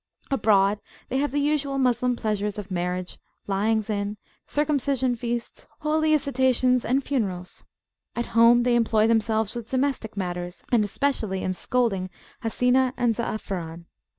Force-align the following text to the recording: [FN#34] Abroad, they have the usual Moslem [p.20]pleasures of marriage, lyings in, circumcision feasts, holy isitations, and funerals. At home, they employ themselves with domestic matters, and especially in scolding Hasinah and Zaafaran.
[FN#34] 0.29 0.33
Abroad, 0.33 0.79
they 1.09 1.17
have 1.19 1.29
the 1.29 1.39
usual 1.39 1.77
Moslem 1.77 2.15
[p.20]pleasures 2.15 2.57
of 2.57 2.71
marriage, 2.71 3.19
lyings 3.45 3.87
in, 3.87 4.17
circumcision 4.47 5.15
feasts, 5.15 5.67
holy 5.81 6.15
isitations, 6.15 6.83
and 6.83 7.03
funerals. 7.03 7.65
At 8.15 8.25
home, 8.33 8.63
they 8.63 8.73
employ 8.73 9.05
themselves 9.05 9.53
with 9.53 9.69
domestic 9.69 10.17
matters, 10.17 10.63
and 10.71 10.83
especially 10.83 11.43
in 11.43 11.53
scolding 11.53 12.09
Hasinah 12.41 12.93
and 12.97 13.13
Zaafaran. 13.13 13.85